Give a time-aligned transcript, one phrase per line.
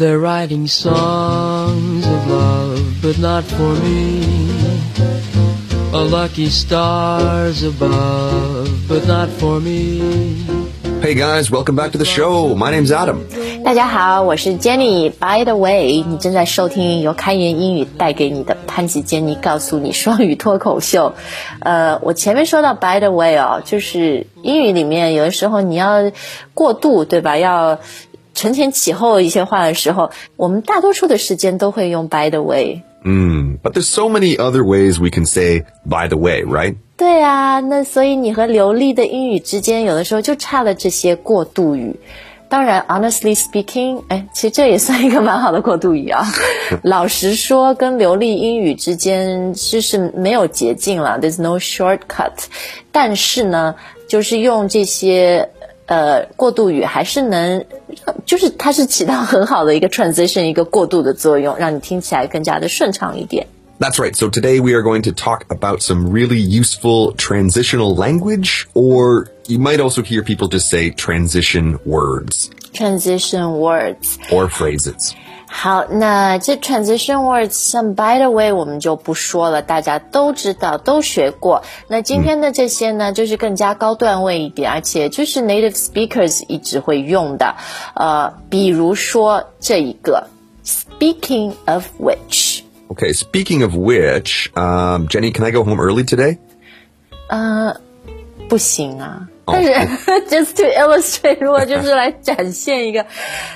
[0.00, 4.24] They're writing songs of love, but not for me.
[5.92, 10.00] A lucky stars above, but not for me.
[11.02, 12.54] Hey guys, welcome back to the show.
[12.54, 13.26] My name's Adam.
[13.62, 15.10] 大家好，我是 Jenny。
[15.10, 21.14] By the way，你正在收听由开言英语带给你的潘吉 Jenny 告诉你双语脱口秀。
[21.60, 26.10] 呃，我前面说到 By the way 哦，就是英语里面有的时候你要
[26.54, 27.36] 过渡，对吧？
[27.36, 27.80] 要
[28.40, 32.80] 承前启后一些话的时候，我们大多数的时间都会用 By the way。
[33.04, 36.76] 嗯，But there's so many other ways we can say by the way, right?
[36.96, 42.00] 对啊，那所以你和流利的英语之间，有的时候就差了这些过渡语。
[42.48, 46.26] 当然，honestly speaking，哎，其实这也算一个蛮好的过渡语啊。
[46.82, 52.32] 老实说，跟流利英语之间就是没有捷径了，there's no shortcut。
[52.90, 53.76] 但是呢，
[54.08, 55.50] 就是用这些
[55.89, 57.65] 呃过渡语，还是能，
[58.25, 63.47] 就是它是起到很好的一个 transition，一个过渡的作用，让你听起来更加的顺畅一点。
[63.77, 64.15] That's right.
[64.15, 69.59] So today we are going to talk about some really useful transitional language, or you
[69.59, 72.49] might also hear people just say transition words.
[72.73, 75.13] Transition words or phrases.
[75.49, 81.63] 好，那这 transition words 像 by the way 我们就不说了，大家都知道，都学过。
[81.87, 87.55] 那今天的这些呢，就是更加高段位一点，而且就是 native speakers 一直会用的。
[87.93, 90.27] 呃，比如说这一个，
[90.65, 96.37] speaking of which。Okay, speaking of which, um, Jenny, can I go home early today?
[97.27, 97.75] 呃，
[98.49, 99.27] 不行啊。
[99.52, 99.70] 但是
[100.28, 103.06] just to illustrate，如果就是来展现一个，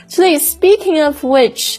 [0.09, 1.77] 所以 speaking of which，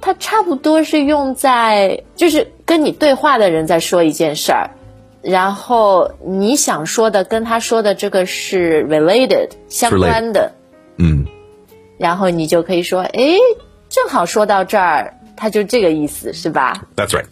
[0.00, 4.70] 它差不多是用在就是跟你对话的人在说一件事儿，
[5.22, 10.52] 然后你想说的跟他说的这个是 related 相关的，
[10.98, 11.26] 嗯，
[11.98, 13.36] 然后你就可以说，哎，
[13.88, 15.18] 正好说到这儿。
[15.36, 17.24] 它就这个意思，是吧？That's right.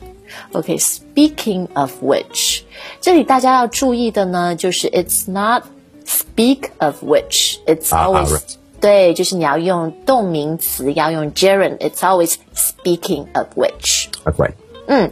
[0.51, 2.63] Okay, speaking of which，
[3.01, 5.63] 这里大家要注意的呢，就是 it's not
[6.06, 8.58] speak of which, it's always、uh, right.
[8.80, 11.78] 对，就是你要用动名词，要用 gerund.
[11.80, 14.08] It's always speaking of which.
[14.24, 14.54] That's right.
[14.88, 15.12] 嗯，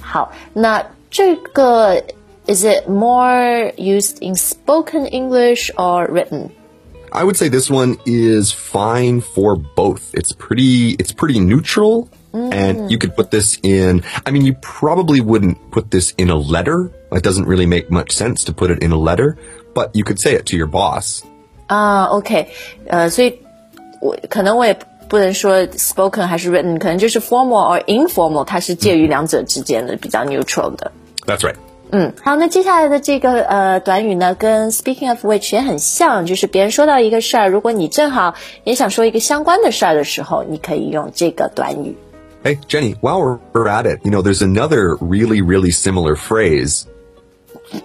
[0.00, 2.02] 好，那这个
[2.46, 6.50] is it more used in spoken English or written?
[7.12, 10.12] I would say this one is fine for both.
[10.12, 12.52] It's pretty it's pretty neutral Mm.
[12.52, 16.36] And you could put this in, I mean, you probably wouldn't put this in a
[16.36, 16.90] letter.
[17.12, 19.36] It doesn't really make much sense to put it in a letter,
[19.72, 21.22] but you could say it to your boss.
[21.68, 22.48] 啊、uh,，OK，
[22.88, 23.38] 呃，所以
[24.00, 24.76] 我可能我也
[25.08, 30.90] 不能说 spoken 还是 written，可能就是 formal or informal，它是介于两者之间的，比较 neutral 的。
[31.26, 31.54] That's right.
[31.90, 38.34] 嗯，好，那接下来的这个呃短语呢，跟 speaking of which 也很像，就是别人说到一个事儿，如果你正好
[38.64, 41.96] 也想说一个相关的事儿的时候，你可以用这个短语。
[42.42, 46.86] Hey, Jenny, while we're at it, you know, there's another really, really similar phrase.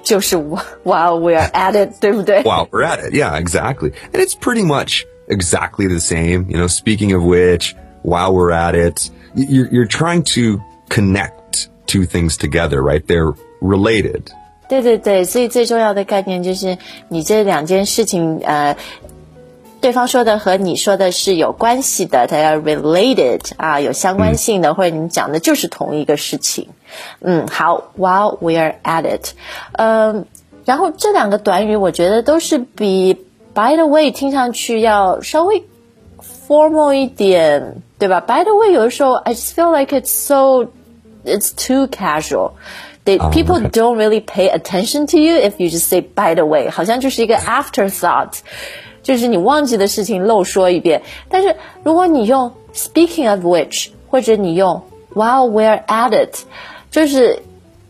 [0.03, 0.35] 就是
[0.83, 2.43] while we're at it, 对不对?
[2.43, 3.93] While we're at it, yeah, exactly.
[4.13, 6.47] And it's pretty much exactly the same.
[6.49, 12.05] You know, speaking of which, while we're at it, you're, you're trying to connect two
[12.05, 13.05] things together, right?
[13.07, 14.31] They're related.
[14.67, 16.77] 对 对对，所以最重要的概念就是
[17.07, 18.75] 你这两件事情，呃，
[19.83, 26.67] 对方说的和你说的是有关系的，它要 related 啊，有相关性的，或者你讲的就是同一个事情。
[27.21, 29.29] 嗯，好，while we're at it，
[29.71, 30.25] 嗯，
[30.65, 33.13] 然后这两个短语我觉得都是比
[33.53, 35.63] by the way 听上去要稍微
[36.47, 38.19] formal 一点，对吧？
[38.19, 40.67] by the way 有的时候 I just feel like it's so
[41.23, 46.35] it's too casual。They, people don't really pay attention to you if you just say by
[46.35, 48.39] the way，好像就是一个 afterthought。
[49.03, 51.01] 就是你忘记的事情漏说一遍。
[51.29, 54.81] 但是如果你用 speaking of which，或者你用
[55.13, 56.39] while we're at it，
[56.91, 57.41] 就是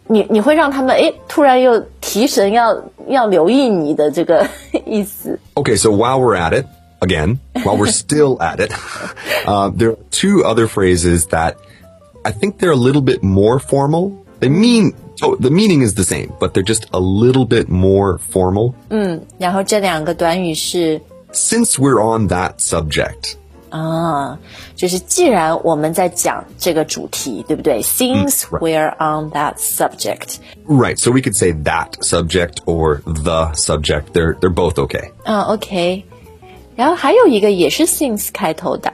[0.08, 4.48] 你你会让他们诶突然又提神要要留意你的这个
[4.86, 5.40] 意思。
[5.56, 6.66] Okay, so while we're at it
[7.00, 8.72] again, while we're still at it,
[9.46, 11.56] uh, there are two other phrases that
[12.24, 14.12] I think they're a little bit more formal.
[14.40, 18.18] They mean so the meaning is the same, but they're just a little bit more
[18.32, 18.74] formal.
[18.90, 21.02] 嗯，然后这两个短语是
[21.32, 23.36] Since we're on that subject.
[23.70, 24.40] 啊，
[24.76, 27.84] 就是既然我们在讲这个主题，对不对？
[27.84, 30.38] Since we're on that subject.
[30.68, 30.98] Right.
[30.98, 34.14] So we could say that subject or the subject.
[34.14, 35.12] They're they're both okay.
[35.24, 36.04] 啊，OK。
[36.76, 38.92] 然后还有一个也是 since 开头的。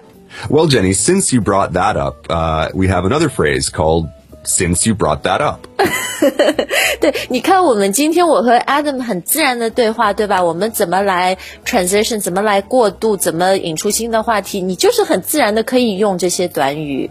[0.50, 4.09] Well, Jenny, since you brought that up, uh, we have another phrase called
[4.44, 5.66] since you brought that up.
[7.00, 10.42] 对，你看我们今天我和 Adam 很自然的对话，对吧？
[10.42, 17.10] 我们怎么来 transition，怎么来过渡，怎么引出新的话题，你就是很自然的可以用这些短语。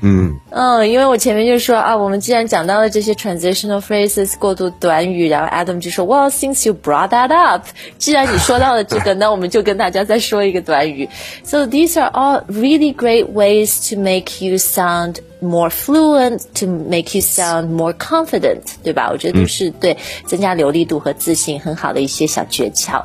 [0.00, 7.66] 嗯嗯，因为我前面就说啊，我们既然讲到了这些 transitional phrases 过渡短语，然后 Adam 就说，Well, since you brought that up，
[7.98, 11.08] 既然你说到了这个，那我们就跟大家再说一个短语。
[11.44, 17.22] So these are all really great ways to make you sound more fluent, to make you
[17.22, 19.10] sound more confident，对吧？
[19.10, 19.96] 我觉得都是对
[20.26, 23.02] 增加流利度和自信很好的一些小诀窍。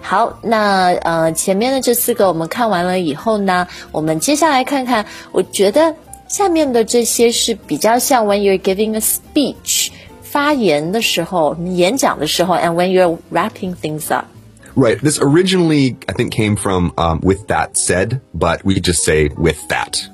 [0.00, 5.94] 好，那呃前面的这四个我们看完了以后呢，我们接下来看看，我觉得。
[6.27, 9.89] 下面的这些是比较像 when you're giving a speech
[10.21, 14.25] 发言的时候，演讲的时候，and when you're wrapping things up.
[14.75, 14.99] Right.
[14.99, 19.59] This originally, I think, came from um, with that said, but we just say with
[19.69, 20.09] that.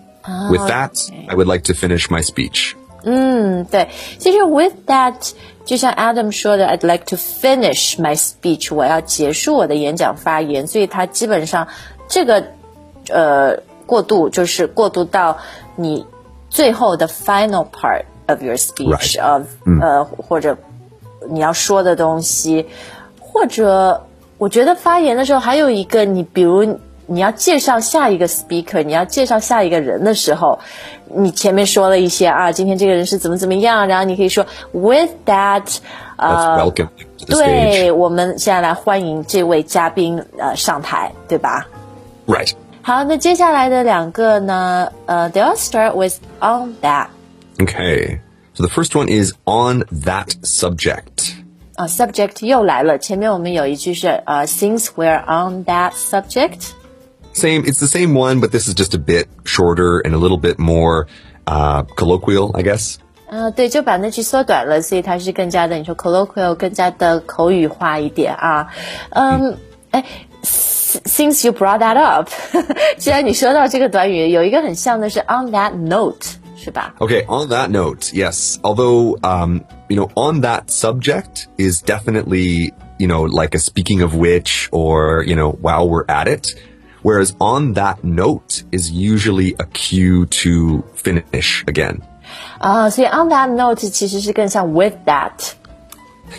[0.51, 0.91] with that,
[1.27, 2.75] I would like to finish my speech.
[3.03, 3.87] 嗯，对，
[4.17, 5.31] 其实 with that
[5.65, 11.67] 就像 Adam 说的，I'd like to finish my speech，我要结束我的演讲发言，所以它基本上
[12.09, 12.45] 这个
[13.09, 15.37] 呃过渡就是过渡到
[15.75, 16.05] 你
[16.49, 19.21] 最后的 final part of your speech Right.
[19.23, 19.43] of
[19.81, 20.57] 呃或者
[21.29, 22.67] 你要说的东西，
[23.19, 24.05] 或者
[24.37, 30.59] 我觉得发言的时候还有一个，你比如你要介绍下一个 speaker，你要介绍下一个人的时候，
[31.07, 35.79] 你前面说了一些啊，今天这个人是怎么怎么样，然后你可以说 with that， Let's
[36.17, 37.95] 呃， welcome you to the 对， stage.
[37.95, 41.67] 我们现在来欢迎这位嘉宾呃上台，对吧？
[42.27, 42.53] Right.
[42.83, 44.91] 好，那接下来的两个呢？
[45.05, 47.07] 呃、t h e y all start with on that。
[47.57, 48.19] Okay.
[48.53, 51.33] So the first one is on that subject.
[51.75, 52.97] 啊、s u b j e c t 又来了。
[52.97, 56.71] 前面我们有一句是呃、s i n c e we're on that subject。
[57.33, 60.37] Same, it's the same one, but this is just a bit shorter and a little
[60.37, 61.05] bit more
[61.45, 62.95] uh, colloquial, I guess.
[63.29, 68.67] 呃，对，就把那句缩短了，所以它是更加的，你说 colloquial，更加的口语化一点啊。
[69.11, 69.57] 嗯，
[69.91, 70.03] 哎
[71.05, 72.29] ，since you brought that up，
[72.97, 76.25] 既然你说到这个短语，有一个很像的是 on that note，
[76.57, 76.93] 是吧？
[76.99, 78.57] Okay, on that note, yes.
[78.61, 84.15] Although, um, you know, on that subject is definitely, you know, like a speaking of
[84.15, 86.55] which or, you know, while we're at it.
[87.01, 92.01] Whereas on that note is usually a cue to finish again.
[92.59, 95.53] 啊，所以 on that note 其实是更像 with that。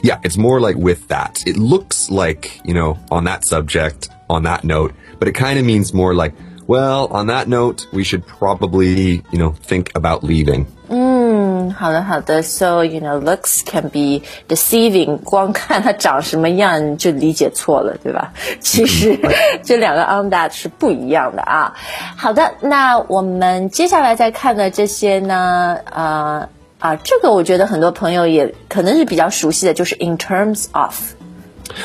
[0.03, 1.43] Yeah, it's more like with that.
[1.47, 5.65] It looks like, you know, on that subject, on that note, but it kind of
[5.65, 6.35] means more like,
[6.67, 10.67] well, on that note, we should probably, you know, think about leaving.
[10.93, 18.33] 嗯，好的好的，so you know looks can be deceiving，光看它长什么样就理解错了，对吧？
[18.61, 19.19] 其实
[19.63, 21.75] 这两个 on that 是不一样的啊。
[22.17, 26.49] 好的，那我们接下来再看的这些呢，呃
[26.81, 31.15] 啊，这个我觉得很多朋友也可能是比较熟悉的，就是 in terms of。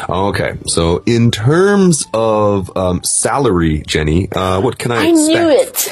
[0.09, 5.91] Okay, so in terms of um, salary, Jenny, uh, what can I, I knew expect?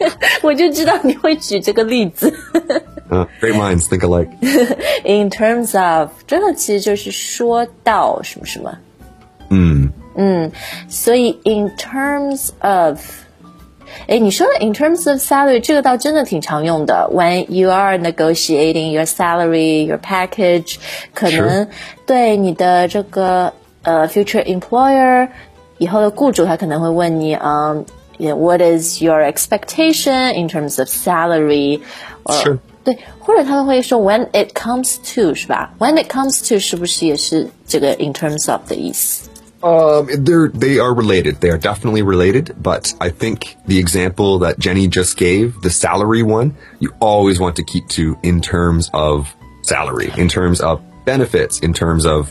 [0.00, 2.32] it，我就知道你会举这个例子。
[3.08, 4.28] Uh, great minds think alike.
[5.04, 8.76] In terms of，这个其实就是说到什么什么。
[9.48, 10.52] 嗯嗯，
[10.88, 13.00] 所以 in terms of，
[14.08, 17.08] 哎，你说的 in terms of salary 这个倒真的挺常用的。
[17.12, 20.76] When you are negotiating your salary, your package，
[21.14, 21.68] 可能
[22.04, 23.52] 对你的这个
[23.82, 25.28] 呃 future employer
[25.78, 27.84] 以后的雇主，他可能会问你，嗯、
[28.18, 32.58] y what is your expectation in terms of salary？or- Sure.
[32.84, 35.72] 对，或者他们会说 when it comes to 是吧？
[35.78, 39.28] When it comes to 是不是也是这个 in terms of 的意思？
[39.62, 41.40] Um, they're they are related.
[41.40, 42.54] They are definitely related.
[42.62, 47.56] But I think the example that Jenny just gave, the salary one, you always want
[47.56, 49.26] to keep to in terms of
[49.62, 52.30] salary, in terms of benefits, in terms of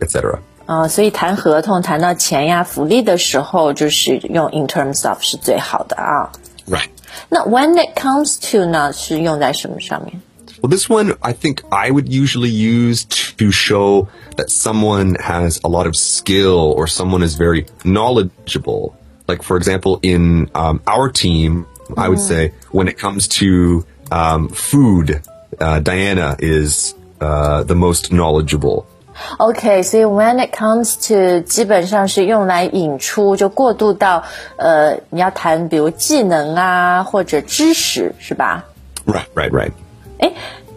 [0.00, 0.40] etc.
[0.66, 6.32] 啊、所以谈合同谈到钱呀、福利的时候，就是用 in terms of 是最好的啊。
[6.66, 6.88] Right.
[7.28, 10.20] 那 when it comes to 呢，是用在什么上面？
[10.62, 15.68] Well, this one I think I would usually use to show that someone has a
[15.68, 18.94] lot of skill or someone is very knowledgeable.
[19.26, 24.48] Like, for example, in um, our team, I would say when it comes to um,
[24.48, 25.22] food,
[25.60, 28.86] uh, Diana is uh, the most knowledgeable.
[29.38, 34.22] OK，所以 when it comes to 基本上是用来引出，就过渡到
[34.56, 38.64] 呃，你要谈比如技能啊或者知识是吧？
[39.06, 39.72] Right, right, right.
[40.18, 40.32] 哎，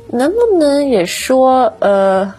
[0.09, 2.33] 能不能也说呃，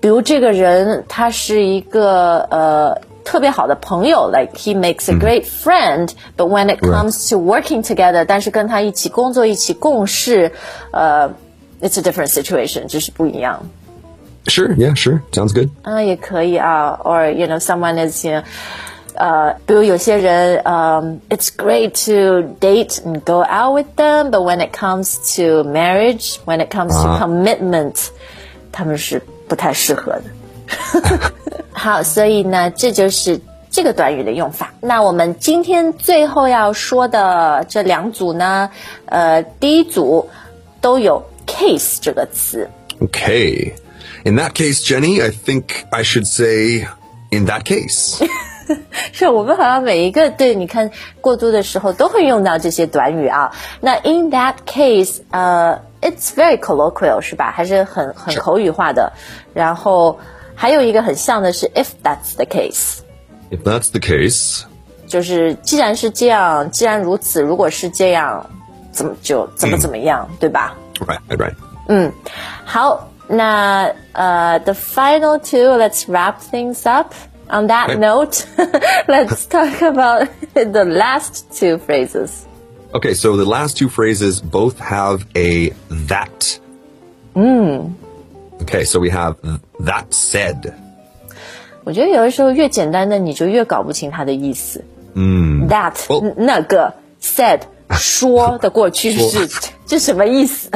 [0.00, 10.50] 比如这个人他是一个呃特别好的朋友，like he makes a great friend，but when it comes to working together，但是跟他一起工作、一起共事，
[10.92, 11.28] 呃，
[11.82, 13.60] it's a different situation，只是不一样。
[14.46, 15.20] Sure, yeah, sure.
[15.32, 15.68] Sounds good.
[15.82, 18.42] 啊，也可以啊，or you know someone is you know,
[19.14, 25.16] 呃，比如有些人，嗯、i t s great to date and go out with them, but when it comes
[25.36, 27.94] to marriage, when it comes to commitment，、
[28.70, 30.24] 他们是不太适合的。
[31.72, 34.72] 好，所以呢，这就是这个短语的用法。
[34.80, 38.70] 那我们今天最后要说的这两组呢，
[39.06, 40.28] 呃，第一组
[40.80, 42.68] 都有 case 这个词。
[43.00, 43.72] Okay.
[44.24, 46.86] In that case, Jenny, I think I should say,
[47.30, 48.20] in that case.
[49.12, 53.50] 是我们好像每一个对你看过渡的时候都会用到这些短语啊。
[53.80, 57.50] 那 in that case，呃，it's very colloquial 是吧？
[57.50, 59.12] 还是很很口语化的。
[59.54, 60.18] 然后
[60.54, 62.98] 还有一个很像的是 if that's the case，
[63.50, 64.64] if that's the case,
[65.06, 68.44] 就是既然是这样，既然如此，如果是这样，
[68.92, 70.76] 怎么就怎么怎么样，对吧？
[71.00, 71.54] right, right,
[71.88, 72.12] right.
[72.64, 77.14] 好，那呃，the final two，let's wrap things up.
[77.52, 77.98] On that Okay.
[77.98, 78.46] note,
[79.08, 82.44] let's talk about the last two phrases.
[82.92, 85.72] Okay, so the last two phrases both have a
[86.08, 86.58] that.
[87.34, 89.36] Okay, so we have
[89.80, 90.74] that said.
[91.84, 94.84] 我觉得有的时候越简单的你就越搞不清它的意思。
[95.14, 96.92] 嗯，that、哦那个
[97.22, 97.60] said
[97.92, 99.48] 说的过去式，
[99.86, 100.70] 这什么意思？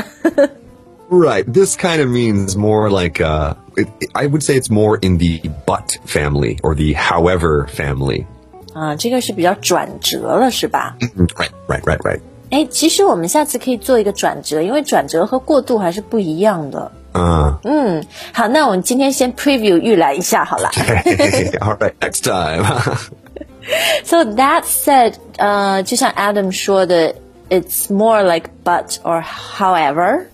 [1.11, 1.45] Right.
[1.45, 5.43] This kind of means more like, uh, it, I would say it's more in the
[5.67, 8.25] but family or the however family.
[8.73, 10.97] 啊，这个是比较转折了，是吧？
[11.37, 12.21] Right, right, right, right.
[12.51, 16.91] 哎，其实我们下次可以做一个转折，因为转折和过渡还是不一样的。
[17.13, 20.71] Uh, 好，那我们今天先 preview 预览一下好了。
[20.73, 22.65] all right, next time.
[24.05, 27.15] So that said，呃，就像 Adam 说的
[27.49, 30.27] ，it's more like but or however。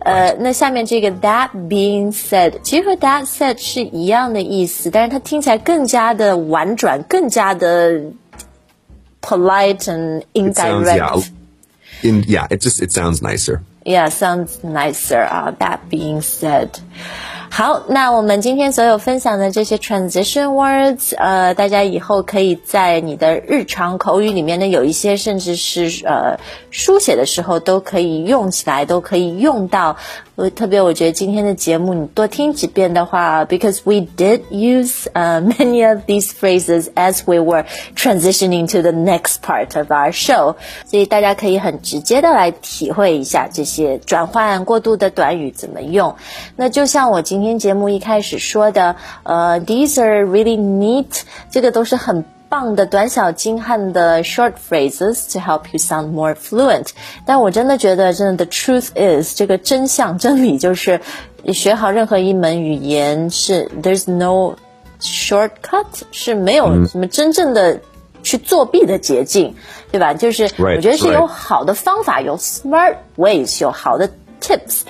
[0.00, 8.00] 呃，那下面这个 that being said，其实和 that said 是一样的意思，但是它听起来更加的婉转，更加的
[9.22, 11.30] polite and It sounds, yeah, indirect。
[12.02, 13.62] in, yeah, it just, it sounds nicer.
[13.84, 15.22] Yeah, sounds nicer.
[15.22, 16.70] 啊、that being said，
[17.51, 26.39] 好，那我们今天所有分享的这些 transition words，呃，大家以后可以在你的日常口语里面呢，有一些甚至是呃
[26.71, 29.97] 书写的时候都可以用起来，都可以用到。
[30.37, 39.41] 呃，特别我觉得今天的节目你多听几遍的话，because we did use uh, many of these phrases as we were transitioning to the next
[39.41, 46.15] part of our show，所以大家可以很直接的来体会一下这些转换过渡的短语怎么用。
[46.55, 52.24] 那就像我今天节目一开始说的，呃，these are really neat，这个都是很。
[52.46, 56.90] 棒的短小精悍的 short phrases to help you sound more fluent。
[57.26, 61.00] 但我真的觉得，真的 the truth is 这个真相真理就是，
[61.42, 64.54] 你学好任何一门语言是 there's no
[65.00, 67.80] shortcut，是没有什么真正的
[68.22, 69.54] 去作弊的捷径，
[69.90, 70.14] 对吧？
[70.14, 71.14] 就是 Right, 我觉得是 right.
[71.14, 74.08] 有好的方法，有 smart ways，有好的
[74.40, 74.82] tips，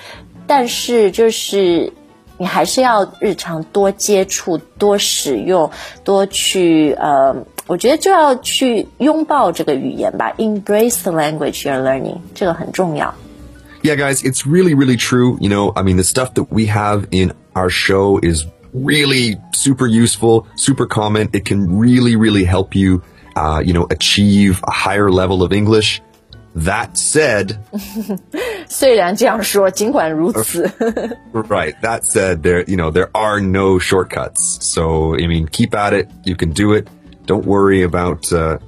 [0.45, 1.93] 但是就是。
[2.39, 5.69] 你还是要日常多接触、多使用、
[6.03, 7.33] 多去呃，
[7.67, 13.13] 我觉得就要去拥抱这个语言吧，embrace the language you're learning，这个很重要。
[13.83, 15.37] Yeah, guys, it's really, really true.
[15.39, 19.87] You know, I mean, the stuff that we have in our show is really super
[19.87, 21.29] useful, super common.
[21.31, 23.01] It can really, really help you,
[23.35, 26.01] uh, you know, achieve a higher level of English.
[26.55, 27.57] That said,
[28.69, 30.65] 虽然这样说，尽管如此，
[31.33, 34.57] right, that said, there, you know, there are no shortcuts.
[34.61, 36.07] So, I mean, keep at it.
[36.23, 36.87] You can do it.
[37.25, 38.59] Don't worry about, uh,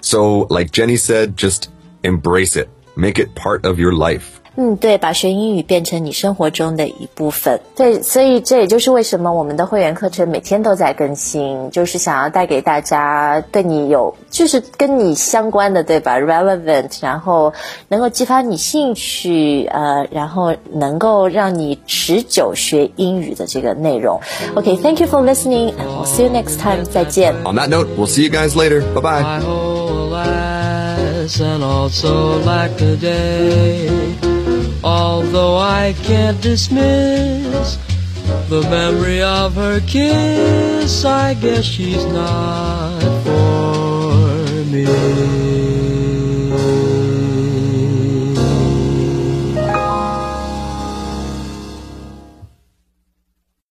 [0.00, 1.70] so like Jenny said, just
[2.02, 2.68] embrace it.
[2.96, 4.39] Make it part of your life.
[4.57, 7.61] 嗯，对，把学英语变成你生活中的一部分。
[7.73, 17.53] 对，所以这也就是为什么我们的会员课程每天都在更新，就是想要带给大家对你有，就是跟你相关的，对吧？relevant，然后
[17.87, 24.19] 能够激发你兴趣，呃，然后能够让你持久学英语的这个内容。
[24.55, 27.33] OK，thank、you for listening，and we'll see you next time，再见。
[27.45, 28.81] On that note, we'll see you guys later.
[28.93, 29.21] Bye bye.
[29.23, 34.30] My whole alas and also like the day.
[34.83, 37.77] Although I can't dismiss
[38.49, 45.80] the memory of her kiss, I guess she's not for me.